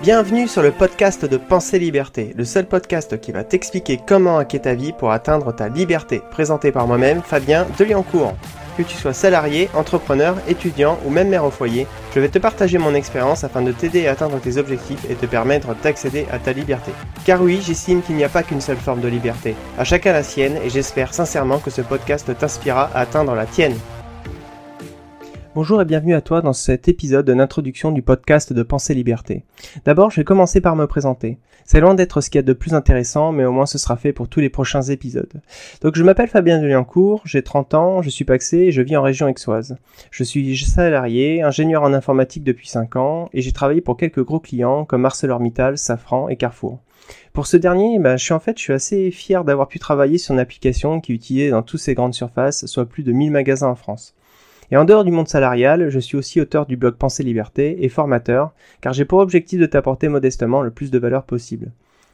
Bienvenue 0.00 0.48
sur 0.48 0.62
le 0.62 0.72
podcast 0.72 1.24
de 1.24 1.36
Pensée 1.36 1.78
Liberté, 1.78 2.32
le 2.36 2.44
seul 2.44 2.66
podcast 2.66 3.20
qui 3.20 3.30
va 3.30 3.44
t'expliquer 3.44 4.00
comment 4.04 4.38
hacker 4.38 4.62
ta 4.62 4.74
vie 4.74 4.92
pour 4.92 5.12
atteindre 5.12 5.54
ta 5.54 5.68
liberté, 5.68 6.22
présenté 6.32 6.72
par 6.72 6.88
moi-même, 6.88 7.22
Fabien 7.22 7.66
Deliancourt. 7.78 8.34
Que 8.76 8.82
tu 8.82 8.96
sois 8.96 9.12
salarié, 9.12 9.68
entrepreneur, 9.74 10.36
étudiant 10.48 10.98
ou 11.04 11.10
même 11.10 11.28
mère 11.28 11.44
au 11.44 11.50
foyer, 11.50 11.86
je 12.14 12.20
vais 12.20 12.30
te 12.30 12.38
partager 12.40 12.78
mon 12.78 12.94
expérience 12.94 13.44
afin 13.44 13.62
de 13.62 13.70
t'aider 13.70 14.08
à 14.08 14.12
atteindre 14.12 14.40
tes 14.40 14.56
objectifs 14.56 15.08
et 15.08 15.14
te 15.14 15.26
permettre 15.26 15.76
d'accéder 15.82 16.26
à 16.32 16.40
ta 16.40 16.52
liberté. 16.52 16.90
Car 17.24 17.40
oui, 17.40 17.60
j'estime 17.64 18.02
qu'il 18.02 18.16
n'y 18.16 18.24
a 18.24 18.28
pas 18.28 18.42
qu'une 18.42 18.62
seule 18.62 18.78
forme 18.78 19.02
de 19.02 19.08
liberté. 19.08 19.54
À 19.78 19.84
chacun 19.84 20.12
la 20.12 20.24
sienne 20.24 20.58
et 20.64 20.70
j'espère 20.70 21.14
sincèrement 21.14 21.58
que 21.58 21.70
ce 21.70 21.82
podcast 21.82 22.36
t'inspirera 22.36 22.90
à 22.92 23.00
atteindre 23.00 23.34
la 23.34 23.46
tienne. 23.46 23.76
Bonjour 25.54 25.82
et 25.82 25.84
bienvenue 25.84 26.14
à 26.14 26.22
toi 26.22 26.40
dans 26.40 26.54
cet 26.54 26.88
épisode 26.88 27.30
d'introduction 27.30 27.92
du 27.92 28.00
podcast 28.00 28.54
de 28.54 28.62
Pensée 28.62 28.94
Liberté. 28.94 29.44
D'abord, 29.84 30.10
je 30.10 30.16
vais 30.16 30.24
commencer 30.24 30.62
par 30.62 30.76
me 30.76 30.86
présenter. 30.86 31.36
C'est 31.66 31.80
loin 31.80 31.94
d'être 31.94 32.22
ce 32.22 32.30
qu'il 32.30 32.38
y 32.38 32.40
a 32.40 32.42
de 32.42 32.54
plus 32.54 32.72
intéressant, 32.72 33.32
mais 33.32 33.44
au 33.44 33.52
moins 33.52 33.66
ce 33.66 33.76
sera 33.76 33.98
fait 33.98 34.14
pour 34.14 34.28
tous 34.28 34.40
les 34.40 34.48
prochains 34.48 34.80
épisodes. 34.80 35.42
Donc 35.82 35.94
je 35.94 36.02
m'appelle 36.02 36.30
Fabien 36.30 36.58
Deliancourt, 36.58 37.20
j'ai 37.26 37.42
30 37.42 37.74
ans, 37.74 38.00
je 38.00 38.08
suis 38.08 38.24
paxé 38.24 38.60
et 38.60 38.72
je 38.72 38.80
vis 38.80 38.96
en 38.96 39.02
région 39.02 39.26
aixoise. 39.26 39.76
Je 40.10 40.24
suis 40.24 40.56
salarié, 40.56 41.42
ingénieur 41.42 41.82
en 41.82 41.92
informatique 41.92 42.44
depuis 42.44 42.68
5 42.68 42.96
ans 42.96 43.28
et 43.34 43.42
j'ai 43.42 43.52
travaillé 43.52 43.82
pour 43.82 43.98
quelques 43.98 44.24
gros 44.24 44.40
clients 44.40 44.86
comme 44.86 45.04
ArcelorMittal, 45.04 45.76
Safran 45.76 46.30
et 46.30 46.36
Carrefour. 46.36 46.80
Pour 47.34 47.46
ce 47.46 47.58
dernier, 47.58 47.98
bah, 47.98 48.16
je 48.16 48.24
suis 48.24 48.32
en 48.32 48.40
fait, 48.40 48.56
je 48.56 48.62
suis 48.62 48.72
assez 48.72 49.10
fier 49.10 49.44
d'avoir 49.44 49.68
pu 49.68 49.78
travailler 49.78 50.16
sur 50.16 50.32
une 50.32 50.40
application 50.40 51.02
qui 51.02 51.12
est 51.12 51.16
utilisée 51.16 51.50
dans 51.50 51.62
toutes 51.62 51.80
ces 51.80 51.92
grandes 51.92 52.14
surfaces, 52.14 52.64
soit 52.64 52.86
plus 52.86 53.02
de 53.02 53.12
1000 53.12 53.30
magasins 53.30 53.68
en 53.68 53.74
France. 53.74 54.14
Et 54.72 54.76
en 54.78 54.86
dehors 54.86 55.04
du 55.04 55.10
monde 55.10 55.28
salarial, 55.28 55.90
je 55.90 55.98
suis 55.98 56.16
aussi 56.16 56.40
auteur 56.40 56.64
du 56.64 56.78
blog 56.78 56.94
Pensée 56.94 57.22
Liberté 57.22 57.84
et 57.84 57.90
formateur, 57.90 58.54
car 58.80 58.94
j'ai 58.94 59.04
pour 59.04 59.18
objectif 59.18 59.60
de 59.60 59.66
t'apporter 59.66 60.08
modestement 60.08 60.62
le 60.62 60.70
plus 60.70 60.90
de 60.90 60.98
valeur 60.98 61.24
possible. 61.24 61.72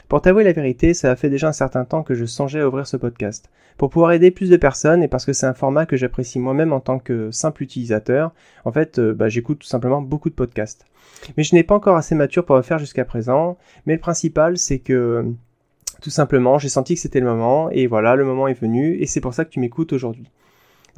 Pour 0.08 0.22
t'avouer 0.22 0.42
la 0.42 0.50
vérité, 0.50 0.92
ça 0.92 1.12
a 1.12 1.14
fait 1.14 1.30
déjà 1.30 1.46
un 1.46 1.52
certain 1.52 1.84
temps 1.84 2.02
que 2.02 2.14
je 2.14 2.24
songeais 2.24 2.58
à 2.58 2.66
ouvrir 2.66 2.88
ce 2.88 2.96
podcast. 2.96 3.48
Pour 3.76 3.90
pouvoir 3.90 4.10
aider 4.10 4.32
plus 4.32 4.50
de 4.50 4.56
personnes 4.56 5.04
et 5.04 5.08
parce 5.08 5.24
que 5.24 5.32
c'est 5.32 5.46
un 5.46 5.54
format 5.54 5.86
que 5.86 5.96
j'apprécie 5.96 6.40
moi-même 6.40 6.72
en 6.72 6.80
tant 6.80 6.98
que 6.98 7.30
simple 7.30 7.62
utilisateur, 7.62 8.32
en 8.64 8.72
fait, 8.72 8.98
euh, 8.98 9.14
bah, 9.14 9.28
j'écoute 9.28 9.60
tout 9.60 9.68
simplement 9.68 10.02
beaucoup 10.02 10.28
de 10.28 10.34
podcasts. 10.34 10.84
Mais 11.36 11.44
je 11.44 11.54
n'ai 11.54 11.62
pas 11.62 11.76
encore 11.76 11.96
assez 11.96 12.16
mature 12.16 12.44
pour 12.44 12.56
le 12.56 12.62
faire 12.62 12.80
jusqu'à 12.80 13.04
présent, 13.04 13.56
mais 13.86 13.94
le 13.94 14.00
principal 14.00 14.58
c'est 14.58 14.80
que 14.80 15.26
tout 16.02 16.10
simplement 16.10 16.58
j'ai 16.58 16.68
senti 16.68 16.96
que 16.96 17.00
c'était 17.00 17.20
le 17.20 17.26
moment 17.26 17.70
et 17.70 17.86
voilà, 17.86 18.16
le 18.16 18.24
moment 18.24 18.48
est 18.48 18.60
venu 18.60 18.96
et 18.98 19.06
c'est 19.06 19.20
pour 19.20 19.34
ça 19.34 19.44
que 19.44 19.50
tu 19.50 19.60
m'écoutes 19.60 19.92
aujourd'hui. 19.92 20.28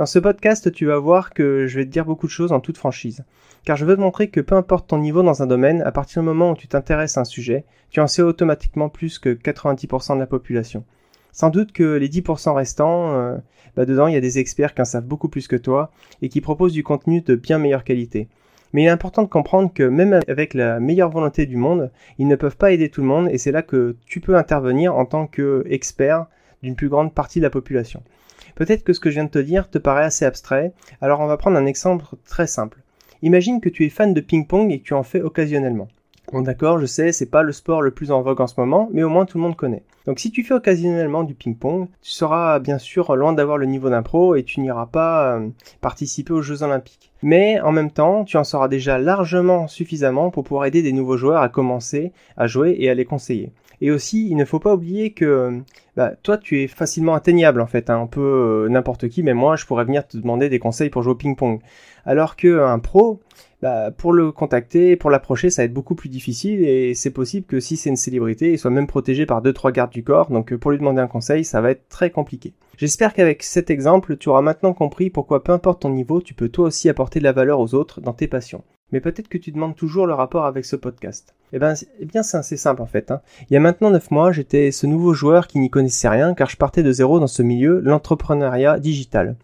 Dans 0.00 0.06
ce 0.06 0.18
podcast, 0.18 0.72
tu 0.72 0.86
vas 0.86 0.98
voir 0.98 1.34
que 1.34 1.66
je 1.66 1.78
vais 1.78 1.84
te 1.84 1.90
dire 1.90 2.06
beaucoup 2.06 2.26
de 2.26 2.32
choses 2.32 2.52
en 2.52 2.60
toute 2.60 2.78
franchise. 2.78 3.22
Car 3.66 3.76
je 3.76 3.84
veux 3.84 3.96
te 3.96 4.00
montrer 4.00 4.30
que 4.30 4.40
peu 4.40 4.54
importe 4.54 4.88
ton 4.88 4.96
niveau 4.96 5.22
dans 5.22 5.42
un 5.42 5.46
domaine, 5.46 5.82
à 5.82 5.92
partir 5.92 6.22
du 6.22 6.26
moment 6.26 6.52
où 6.52 6.56
tu 6.56 6.68
t'intéresses 6.68 7.18
à 7.18 7.20
un 7.20 7.24
sujet, 7.24 7.66
tu 7.90 8.00
en 8.00 8.06
sais 8.06 8.22
automatiquement 8.22 8.88
plus 8.88 9.18
que 9.18 9.28
90% 9.34 10.14
de 10.14 10.20
la 10.20 10.26
population. 10.26 10.84
Sans 11.32 11.50
doute 11.50 11.72
que 11.72 11.98
les 11.98 12.08
10% 12.08 12.54
restants, 12.54 13.12
euh, 13.12 13.36
bah 13.76 13.84
dedans 13.84 14.06
il 14.06 14.14
y 14.14 14.16
a 14.16 14.22
des 14.22 14.38
experts 14.38 14.72
qui 14.72 14.80
en 14.80 14.86
savent 14.86 15.04
beaucoup 15.04 15.28
plus 15.28 15.46
que 15.48 15.56
toi 15.56 15.90
et 16.22 16.30
qui 16.30 16.40
proposent 16.40 16.72
du 16.72 16.82
contenu 16.82 17.20
de 17.20 17.34
bien 17.34 17.58
meilleure 17.58 17.84
qualité. 17.84 18.28
Mais 18.72 18.84
il 18.84 18.86
est 18.86 18.88
important 18.88 19.22
de 19.22 19.28
comprendre 19.28 19.70
que 19.70 19.82
même 19.82 20.18
avec 20.28 20.54
la 20.54 20.80
meilleure 20.80 21.10
volonté 21.10 21.44
du 21.44 21.58
monde, 21.58 21.90
ils 22.16 22.26
ne 22.26 22.36
peuvent 22.36 22.56
pas 22.56 22.72
aider 22.72 22.88
tout 22.88 23.02
le 23.02 23.06
monde 23.06 23.28
et 23.30 23.36
c'est 23.36 23.52
là 23.52 23.60
que 23.60 23.96
tu 24.06 24.20
peux 24.20 24.36
intervenir 24.36 24.96
en 24.96 25.04
tant 25.04 25.26
qu'expert 25.26 26.24
d'une 26.62 26.74
plus 26.74 26.88
grande 26.88 27.12
partie 27.12 27.40
de 27.40 27.44
la 27.44 27.50
population. 27.50 28.02
Peut-être 28.54 28.84
que 28.84 28.92
ce 28.92 29.00
que 29.00 29.10
je 29.10 29.16
viens 29.16 29.24
de 29.24 29.30
te 29.30 29.38
dire 29.38 29.70
te 29.70 29.78
paraît 29.78 30.04
assez 30.04 30.24
abstrait, 30.24 30.72
alors 31.00 31.20
on 31.20 31.26
va 31.26 31.36
prendre 31.36 31.56
un 31.56 31.66
exemple 31.66 32.04
très 32.26 32.46
simple. 32.46 32.78
Imagine 33.22 33.60
que 33.60 33.68
tu 33.68 33.84
es 33.84 33.90
fan 33.90 34.14
de 34.14 34.20
ping-pong 34.20 34.72
et 34.72 34.80
que 34.80 34.84
tu 34.84 34.94
en 34.94 35.02
fais 35.02 35.20
occasionnellement. 35.20 35.88
Bon 36.32 36.42
d'accord, 36.42 36.78
je 36.78 36.86
sais, 36.86 37.10
c'est 37.10 37.26
pas 37.26 37.42
le 37.42 37.50
sport 37.50 37.82
le 37.82 37.90
plus 37.90 38.12
en 38.12 38.22
vogue 38.22 38.40
en 38.40 38.46
ce 38.46 38.54
moment, 38.56 38.88
mais 38.92 39.02
au 39.02 39.08
moins 39.08 39.26
tout 39.26 39.36
le 39.36 39.42
monde 39.42 39.56
connaît. 39.56 39.82
Donc 40.06 40.20
si 40.20 40.30
tu 40.30 40.44
fais 40.44 40.54
occasionnellement 40.54 41.24
du 41.24 41.34
ping-pong, 41.34 41.88
tu 42.02 42.10
seras 42.12 42.60
bien 42.60 42.78
sûr 42.78 43.16
loin 43.16 43.32
d'avoir 43.32 43.58
le 43.58 43.66
niveau 43.66 43.90
d'un 43.90 44.02
pro 44.02 44.36
et 44.36 44.44
tu 44.44 44.60
n'iras 44.60 44.86
pas 44.86 45.36
euh, 45.36 45.48
participer 45.80 46.32
aux 46.32 46.40
Jeux 46.40 46.62
Olympiques. 46.62 47.10
Mais 47.22 47.60
en 47.60 47.72
même 47.72 47.90
temps, 47.90 48.24
tu 48.24 48.36
en 48.36 48.44
sauras 48.44 48.68
déjà 48.68 48.96
largement 48.96 49.66
suffisamment 49.66 50.30
pour 50.30 50.44
pouvoir 50.44 50.66
aider 50.66 50.82
des 50.82 50.92
nouveaux 50.92 51.16
joueurs 51.16 51.42
à 51.42 51.48
commencer 51.48 52.12
à 52.36 52.46
jouer 52.46 52.76
et 52.78 52.88
à 52.88 52.94
les 52.94 53.04
conseiller. 53.04 53.52
Et 53.80 53.90
aussi, 53.90 54.28
il 54.28 54.36
ne 54.36 54.44
faut 54.44 54.60
pas 54.60 54.74
oublier 54.74 55.12
que 55.12 55.60
bah, 56.00 56.14
toi, 56.22 56.38
tu 56.38 56.62
es 56.62 56.66
facilement 56.66 57.12
atteignable 57.12 57.60
en 57.60 57.66
fait. 57.66 57.90
Hein. 57.90 58.00
Un 58.00 58.06
peu 58.06 58.22
euh, 58.22 58.68
n'importe 58.70 59.10
qui, 59.10 59.22
mais 59.22 59.34
moi, 59.34 59.56
je 59.56 59.66
pourrais 59.66 59.84
venir 59.84 60.08
te 60.08 60.16
demander 60.16 60.48
des 60.48 60.58
conseils 60.58 60.88
pour 60.88 61.02
jouer 61.02 61.12
au 61.12 61.14
ping-pong. 61.14 61.60
Alors 62.06 62.36
qu'un 62.36 62.78
pro, 62.78 63.20
bah, 63.60 63.90
pour 63.90 64.14
le 64.14 64.32
contacter, 64.32 64.96
pour 64.96 65.10
l'approcher, 65.10 65.50
ça 65.50 65.60
va 65.60 65.66
être 65.66 65.74
beaucoup 65.74 65.94
plus 65.94 66.08
difficile 66.08 66.64
et 66.64 66.94
c'est 66.94 67.10
possible 67.10 67.44
que 67.44 67.60
si 67.60 67.76
c'est 67.76 67.90
une 67.90 67.96
célébrité, 67.96 68.52
il 68.52 68.58
soit 68.58 68.70
même 68.70 68.86
protégé 68.86 69.26
par 69.26 69.42
deux 69.42 69.52
trois 69.52 69.72
gardes 69.72 69.92
du 69.92 70.02
corps. 70.02 70.30
Donc 70.30 70.54
euh, 70.54 70.58
pour 70.58 70.70
lui 70.70 70.78
demander 70.78 71.02
un 71.02 71.06
conseil, 71.06 71.44
ça 71.44 71.60
va 71.60 71.70
être 71.70 71.86
très 71.90 72.08
compliqué. 72.08 72.54
J'espère 72.78 73.12
qu'avec 73.12 73.42
cet 73.42 73.68
exemple, 73.68 74.16
tu 74.16 74.30
auras 74.30 74.40
maintenant 74.40 74.72
compris 74.72 75.10
pourquoi 75.10 75.44
peu 75.44 75.52
importe 75.52 75.82
ton 75.82 75.90
niveau, 75.90 76.22
tu 76.22 76.32
peux 76.32 76.48
toi 76.48 76.68
aussi 76.68 76.88
apporter 76.88 77.18
de 77.18 77.24
la 77.24 77.32
valeur 77.32 77.60
aux 77.60 77.74
autres 77.74 78.00
dans 78.00 78.14
tes 78.14 78.26
passions 78.26 78.64
mais 78.92 79.00
peut-être 79.00 79.28
que 79.28 79.38
tu 79.38 79.52
demandes 79.52 79.76
toujours 79.76 80.06
le 80.06 80.14
rapport 80.14 80.44
avec 80.44 80.64
ce 80.64 80.76
podcast. 80.76 81.34
Eh 81.52 81.58
ben, 81.58 81.74
eh 81.98 82.04
bien, 82.04 82.22
c'est 82.22 82.36
assez 82.36 82.56
simple 82.56 82.82
en 82.82 82.86
fait. 82.86 83.10
Hein. 83.10 83.20
Il 83.48 83.54
y 83.54 83.56
a 83.56 83.60
maintenant 83.60 83.90
9 83.90 84.10
mois, 84.10 84.32
j'étais 84.32 84.70
ce 84.70 84.86
nouveau 84.86 85.14
joueur 85.14 85.46
qui 85.46 85.58
n'y 85.58 85.70
connaissait 85.70 86.08
rien 86.08 86.34
car 86.34 86.48
je 86.48 86.56
partais 86.56 86.82
de 86.82 86.92
zéro 86.92 87.20
dans 87.20 87.26
ce 87.26 87.42
milieu, 87.42 87.80
l'entrepreneuriat 87.80 88.78
digital. 88.78 89.36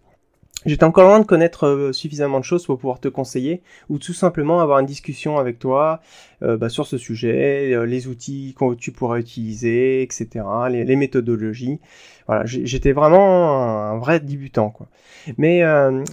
J'étais 0.65 0.85
encore 0.85 1.07
loin 1.07 1.19
de 1.19 1.25
connaître 1.25 1.67
euh, 1.67 1.93
suffisamment 1.93 2.39
de 2.39 2.43
choses 2.43 2.65
pour 2.65 2.79
pouvoir 2.79 2.99
te 2.99 3.07
conseiller 3.07 3.61
ou 3.89 3.99
tout 3.99 4.13
simplement 4.13 4.59
avoir 4.59 4.79
une 4.79 4.87
discussion 4.87 5.37
avec 5.37 5.59
toi 5.59 6.01
euh, 6.41 6.57
bah, 6.57 6.67
sur 6.67 6.87
ce 6.87 6.97
sujet, 6.97 7.73
euh, 7.73 7.85
les 7.85 8.07
outils 8.07 8.55
que 8.57 8.73
tu 8.73 8.91
pourras 8.91 9.19
utiliser, 9.19 10.01
etc., 10.01 10.43
les, 10.69 10.95
méthodologies. 10.95 11.79
Voilà, 12.25 12.43
j'étais 12.45 12.91
vraiment 12.91 13.91
un, 13.91 13.97
vrai 13.99 14.19
débutant, 14.19 14.69
quoi. 14.69 14.87
Mais 15.37 15.61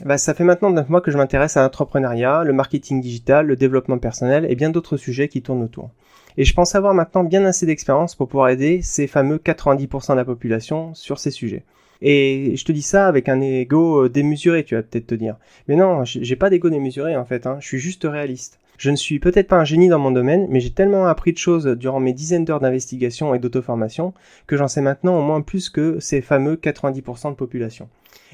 bah, 0.04 0.18
ça 0.18 0.34
fait 0.34 0.44
maintenant 0.44 0.70
9 0.70 0.88
mois 0.88 1.00
que 1.00 1.10
je 1.10 1.16
m'intéresse 1.16 1.56
à 1.56 1.62
l'entrepreneuriat, 1.62 2.44
le 2.44 2.52
marketing 2.52 3.00
digital, 3.00 3.46
le 3.46 3.56
développement 3.56 3.98
personnel 3.98 4.46
et 4.48 4.54
bien 4.54 4.70
d'autres 4.70 4.96
sujets 4.96 5.28
qui 5.28 5.42
tournent 5.42 5.62
autour. 5.62 5.90
Et 6.36 6.44
je 6.44 6.54
pense 6.54 6.74
avoir 6.74 6.94
maintenant 6.94 7.24
bien 7.24 7.44
assez 7.44 7.66
d'expérience 7.66 8.14
pour 8.14 8.28
pouvoir 8.28 8.50
aider 8.50 8.82
ces 8.82 9.06
fameux 9.06 9.38
90% 9.38 10.12
de 10.12 10.16
la 10.16 10.24
population 10.24 10.94
sur 10.94 11.18
ces 11.18 11.30
sujets. 11.30 11.64
Et 12.06 12.54
je 12.54 12.64
te 12.66 12.70
dis 12.70 12.82
ça 12.82 13.08
avec 13.08 13.30
un 13.30 13.40
ego 13.40 14.04
euh, 14.04 14.08
démesuré, 14.10 14.62
tu 14.62 14.74
vas 14.74 14.82
peut-être 14.82 15.06
te 15.06 15.14
dire. 15.14 15.36
Mais 15.68 15.74
non, 15.74 16.04
j'ai 16.04 16.36
pas 16.36 16.50
d'ego 16.50 16.68
démesuré 16.68 17.16
en 17.16 17.24
fait, 17.24 17.46
hein. 17.46 17.56
je 17.60 17.66
suis 17.66 17.78
juste 17.78 18.04
réaliste. 18.04 18.60
Je 18.76 18.90
ne 18.90 18.96
suis 18.96 19.20
peut-être 19.20 19.48
pas 19.48 19.56
un 19.56 19.64
génie 19.64 19.88
dans 19.88 19.98
mon 19.98 20.10
domaine, 20.10 20.46
mais 20.50 20.60
j'ai 20.60 20.72
tellement 20.72 21.06
appris 21.06 21.32
de 21.32 21.38
choses 21.38 21.64
durant 21.64 22.00
mes 22.00 22.12
dizaines 22.12 22.44
d'heures 22.44 22.60
d'investigation 22.60 23.34
et 23.34 23.38
d'auto-formation 23.38 24.12
que 24.46 24.58
j'en 24.58 24.68
sais 24.68 24.82
maintenant 24.82 25.18
au 25.18 25.22
moins 25.22 25.40
plus 25.40 25.70
que 25.70 25.98
ces 25.98 26.20
fameux 26.20 26.56
90% 26.56 27.30
de 27.30 27.36
population. 27.36 27.88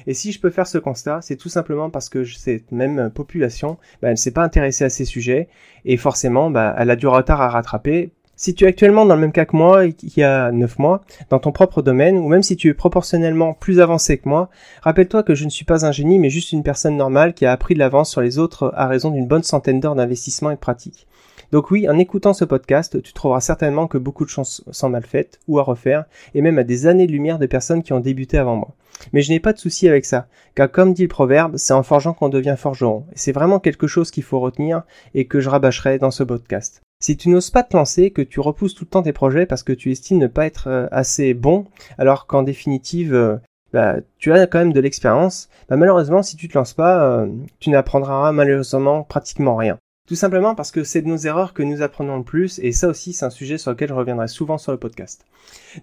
Et 0.05 0.13
si 0.13 0.33
je 0.33 0.41
peux 0.41 0.49
faire 0.49 0.67
ce 0.67 0.77
constat, 0.77 1.19
c'est 1.21 1.37
tout 1.37 1.47
simplement 1.47 1.89
parce 1.89 2.09
que 2.09 2.25
cette 2.25 2.73
même 2.73 3.09
population, 3.11 3.77
bah, 4.01 4.09
elle 4.09 4.11
ne 4.11 4.15
s'est 4.15 4.31
pas 4.31 4.43
intéressée 4.43 4.83
à 4.83 4.89
ces 4.89 5.05
sujets 5.05 5.47
et 5.85 5.95
forcément, 5.95 6.51
bah, 6.51 6.75
elle 6.77 6.89
a 6.89 6.97
du 6.97 7.07
retard 7.07 7.39
à 7.39 7.47
rattraper 7.47 8.11
si 8.41 8.55
tu 8.55 8.65
es 8.65 8.67
actuellement 8.67 9.05
dans 9.05 9.13
le 9.13 9.21
même 9.21 9.31
cas 9.31 9.45
que 9.45 9.55
moi, 9.55 9.85
il 9.85 10.17
y 10.17 10.23
a 10.23 10.51
9 10.51 10.79
mois, 10.79 11.03
dans 11.29 11.37
ton 11.37 11.51
propre 11.51 11.83
domaine, 11.83 12.17
ou 12.17 12.27
même 12.27 12.41
si 12.41 12.55
tu 12.55 12.69
es 12.69 12.73
proportionnellement 12.73 13.53
plus 13.53 13.79
avancé 13.79 14.17
que 14.17 14.27
moi, 14.27 14.49
rappelle-toi 14.81 15.21
que 15.21 15.35
je 15.35 15.45
ne 15.45 15.51
suis 15.51 15.63
pas 15.63 15.85
un 15.85 15.91
génie, 15.91 16.17
mais 16.17 16.31
juste 16.31 16.51
une 16.51 16.63
personne 16.63 16.97
normale 16.97 17.35
qui 17.35 17.45
a 17.45 17.51
appris 17.51 17.75
de 17.75 17.79
l'avance 17.79 18.09
sur 18.09 18.19
les 18.19 18.39
autres 18.39 18.73
à 18.75 18.87
raison 18.87 19.11
d'une 19.11 19.27
bonne 19.27 19.43
centaine 19.43 19.79
d'heures 19.79 19.93
d'investissement 19.93 20.49
et 20.49 20.55
de 20.55 20.59
pratique. 20.59 21.05
Donc 21.51 21.69
oui, 21.69 21.87
en 21.87 21.99
écoutant 21.99 22.33
ce 22.33 22.43
podcast, 22.43 22.99
tu 23.03 23.13
trouveras 23.13 23.41
certainement 23.41 23.85
que 23.85 23.99
beaucoup 23.99 24.25
de 24.25 24.31
choses 24.31 24.63
sont 24.71 24.89
mal 24.89 25.05
faites 25.05 25.39
ou 25.47 25.59
à 25.59 25.63
refaire, 25.63 26.05
et 26.33 26.41
même 26.41 26.57
à 26.57 26.63
des 26.63 26.87
années-lumière 26.87 27.37
de 27.37 27.45
personnes 27.45 27.83
qui 27.83 27.93
ont 27.93 27.99
débuté 27.99 28.39
avant 28.39 28.55
moi. 28.55 28.73
Mais 29.13 29.21
je 29.21 29.29
n'ai 29.29 29.39
pas 29.39 29.53
de 29.53 29.59
souci 29.59 29.87
avec 29.87 30.03
ça, 30.03 30.25
car 30.55 30.71
comme 30.71 30.95
dit 30.95 31.03
le 31.03 31.09
proverbe, 31.09 31.57
c'est 31.57 31.73
en 31.73 31.83
forgeant 31.83 32.13
qu'on 32.13 32.29
devient 32.29 32.55
forgeron. 32.57 33.05
C'est 33.13 33.33
vraiment 33.33 33.59
quelque 33.59 33.85
chose 33.85 34.09
qu'il 34.09 34.23
faut 34.23 34.39
retenir 34.39 34.81
et 35.13 35.25
que 35.25 35.41
je 35.41 35.49
rabâcherai 35.49 35.99
dans 35.99 36.09
ce 36.09 36.23
podcast. 36.23 36.81
Si 37.01 37.17
tu 37.17 37.29
n'oses 37.29 37.49
pas 37.49 37.63
te 37.63 37.75
lancer, 37.75 38.11
que 38.11 38.21
tu 38.21 38.39
repousses 38.39 38.75
tout 38.75 38.85
le 38.85 38.89
temps 38.89 39.01
tes 39.01 39.11
projets 39.11 39.47
parce 39.47 39.63
que 39.63 39.73
tu 39.73 39.91
estimes 39.91 40.19
ne 40.19 40.27
pas 40.27 40.45
être 40.45 40.67
euh, 40.67 40.87
assez 40.91 41.33
bon, 41.33 41.65
alors 41.97 42.27
qu'en 42.27 42.43
définitive, 42.43 43.15
euh, 43.15 43.37
bah, 43.73 43.95
tu 44.19 44.31
as 44.31 44.45
quand 44.45 44.59
même 44.59 44.71
de 44.71 44.79
l'expérience, 44.79 45.49
bah, 45.67 45.77
malheureusement, 45.77 46.21
si 46.21 46.35
tu 46.35 46.47
te 46.47 46.55
lances 46.55 46.75
pas, 46.75 47.03
euh, 47.03 47.27
tu 47.59 47.71
n'apprendras 47.71 48.31
malheureusement 48.31 49.01
pratiquement 49.01 49.55
rien. 49.55 49.79
Tout 50.11 50.17
simplement 50.17 50.55
parce 50.55 50.71
que 50.71 50.83
c'est 50.83 51.01
de 51.01 51.07
nos 51.07 51.15
erreurs 51.15 51.53
que 51.53 51.63
nous 51.63 51.81
apprenons 51.81 52.17
le 52.17 52.23
plus, 52.25 52.59
et 52.59 52.73
ça 52.73 52.89
aussi 52.89 53.13
c'est 53.13 53.23
un 53.23 53.29
sujet 53.29 53.57
sur 53.57 53.71
lequel 53.71 53.87
je 53.87 53.93
reviendrai 53.93 54.27
souvent 54.27 54.57
sur 54.57 54.73
le 54.73 54.77
podcast. 54.77 55.25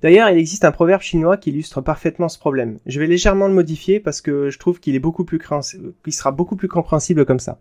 D'ailleurs, 0.03 0.29
il 0.29 0.37
existe 0.37 0.67
un 0.67 0.71
proverbe 0.71 1.01
chinois 1.01 1.39
qui 1.39 1.49
illustre 1.49 1.81
parfaitement 1.81 2.29
ce 2.29 2.39
problème. 2.39 2.79
Je 2.85 3.01
vais 3.01 3.07
légèrement 3.07 3.49
le 3.49 3.55
modifier 3.55 4.01
parce 4.01 4.21
que 4.21 4.51
je 4.51 4.59
trouve 4.59 4.81
qu'il 4.81 4.95
est 4.95 4.99
beaucoup 4.99 5.25
plus 5.25 5.41
sera 6.11 6.31
beaucoup 6.31 6.57
plus 6.57 6.69
compréhensible 6.69 7.25
comme 7.25 7.41
ça. 7.41 7.59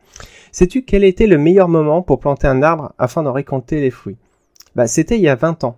Sais-tu 0.51 0.83
quel 0.83 1.05
était 1.05 1.25
le 1.25 1.37
meilleur 1.37 1.69
moment 1.69 2.01
pour 2.01 2.19
planter 2.19 2.47
un 2.47 2.61
arbre 2.61 2.91
afin 2.97 3.23
d'en 3.23 3.31
récolter 3.31 3.79
les 3.79 3.89
fruits? 3.89 4.17
Bah, 4.75 4.87
c'était 4.87 5.15
il 5.15 5.21
y 5.21 5.29
a 5.29 5.35
20 5.35 5.63
ans. 5.63 5.77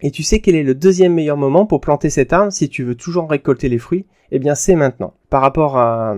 Et 0.00 0.12
tu 0.12 0.22
sais 0.22 0.38
quel 0.38 0.54
est 0.54 0.62
le 0.62 0.76
deuxième 0.76 1.14
meilleur 1.14 1.36
moment 1.36 1.66
pour 1.66 1.80
planter 1.80 2.08
cet 2.08 2.32
arbre 2.32 2.52
si 2.52 2.68
tu 2.68 2.84
veux 2.84 2.94
toujours 2.94 3.28
récolter 3.28 3.68
les 3.68 3.78
fruits? 3.78 4.06
Eh 4.30 4.38
bien 4.38 4.54
c'est 4.54 4.76
maintenant. 4.76 5.14
Par 5.30 5.40
rapport 5.40 5.76
à, 5.76 6.14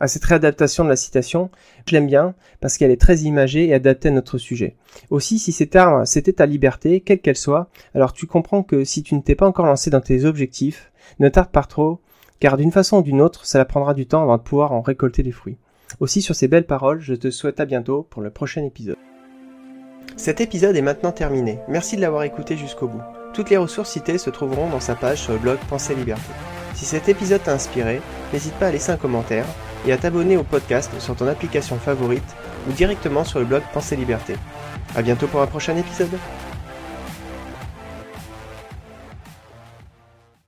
à 0.00 0.08
cette 0.08 0.24
réadaptation 0.24 0.84
de 0.84 0.88
la 0.88 0.96
citation, 0.96 1.50
je 1.86 1.94
l'aime 1.94 2.06
bien 2.06 2.34
parce 2.60 2.78
qu'elle 2.78 2.90
est 2.90 3.00
très 3.00 3.18
imagée 3.18 3.66
et 3.66 3.74
adaptée 3.74 4.08
à 4.08 4.12
notre 4.12 4.38
sujet. 4.38 4.76
Aussi, 5.10 5.38
si 5.38 5.52
cet 5.52 5.76
arbre 5.76 6.06
c'était 6.06 6.32
ta 6.32 6.46
liberté, 6.46 7.00
quelle 7.00 7.20
qu'elle 7.20 7.36
soit, 7.36 7.68
alors 7.94 8.12
tu 8.12 8.26
comprends 8.26 8.62
que 8.62 8.84
si 8.84 9.02
tu 9.02 9.14
ne 9.14 9.20
t'es 9.20 9.34
pas 9.34 9.46
encore 9.46 9.66
lancé 9.66 9.90
dans 9.90 10.00
tes 10.00 10.24
objectifs, 10.24 10.90
ne 11.18 11.28
tarde 11.28 11.50
pas 11.50 11.64
trop, 11.64 12.00
car 12.40 12.56
d'une 12.56 12.72
façon 12.72 12.98
ou 12.98 13.02
d'une 13.02 13.20
autre, 13.20 13.44
cela 13.44 13.64
prendra 13.64 13.92
du 13.92 14.06
temps 14.06 14.22
avant 14.22 14.38
de 14.38 14.42
pouvoir 14.42 14.72
en 14.72 14.80
récolter 14.80 15.22
les 15.22 15.32
fruits. 15.32 15.58
Aussi 16.00 16.22
sur 16.22 16.34
ces 16.34 16.48
belles 16.48 16.66
paroles, 16.66 17.00
je 17.00 17.14
te 17.14 17.30
souhaite 17.30 17.60
à 17.60 17.66
bientôt 17.66 18.06
pour 18.08 18.22
le 18.22 18.30
prochain 18.30 18.64
épisode. 18.64 18.96
Cet 20.16 20.40
épisode 20.40 20.76
est 20.76 20.82
maintenant 20.82 21.12
terminé. 21.12 21.58
Merci 21.68 21.96
de 21.96 22.00
l'avoir 22.00 22.22
écouté 22.22 22.56
jusqu'au 22.56 22.88
bout. 22.88 23.02
Toutes 23.38 23.50
les 23.50 23.56
ressources 23.56 23.90
citées 23.90 24.18
se 24.18 24.30
trouveront 24.30 24.68
dans 24.68 24.80
sa 24.80 24.96
page 24.96 25.18
sur 25.18 25.32
le 25.32 25.38
blog 25.38 25.58
Pensée 25.68 25.94
Liberté. 25.94 26.32
Si 26.74 26.84
cet 26.84 27.08
épisode 27.08 27.40
t'a 27.40 27.52
inspiré, 27.52 28.00
n'hésite 28.32 28.54
pas 28.54 28.66
à 28.66 28.72
laisser 28.72 28.90
un 28.90 28.96
commentaire 28.96 29.44
et 29.86 29.92
à 29.92 29.96
t'abonner 29.96 30.36
au 30.36 30.42
podcast 30.42 30.90
sur 30.98 31.14
ton 31.14 31.28
application 31.28 31.78
favorite 31.78 32.34
ou 32.68 32.72
directement 32.72 33.22
sur 33.22 33.38
le 33.38 33.44
blog 33.44 33.62
Pensée 33.72 33.94
Liberté. 33.94 34.34
A 34.96 35.02
bientôt 35.02 35.28
pour 35.28 35.40
un 35.40 35.46
prochain 35.46 35.76
épisode 35.76 36.18